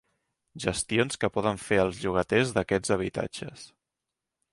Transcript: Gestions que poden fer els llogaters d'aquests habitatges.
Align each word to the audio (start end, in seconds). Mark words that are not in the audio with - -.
Gestions 0.61 1.19
que 1.23 1.29
poden 1.35 1.61
fer 1.65 1.77
els 1.83 1.99
llogaters 2.05 2.53
d'aquests 2.57 2.95
habitatges. 2.97 3.67